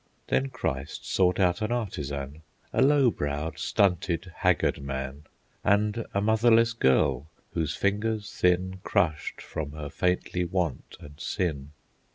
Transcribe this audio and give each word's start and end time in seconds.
Then 0.29 0.49
Christ 0.49 1.07
sought 1.07 1.39
out 1.39 1.61
an 1.61 1.71
artisan, 1.71 2.41
A 2.73 2.81
low 2.81 3.11
browed, 3.11 3.59
stunted, 3.59 4.31
haggard 4.37 4.81
man, 4.81 5.25
And 5.63 6.07
a 6.11 6.19
motherless 6.19 6.73
girl 6.73 7.27
whose 7.51 7.75
fingers 7.75 8.33
thin 8.33 8.79
Crushed 8.83 9.39
from 9.41 9.73
her 9.73 9.91
faintly 9.91 10.43
want 10.43 10.97
and 10.99 11.19
sin. 11.19 11.73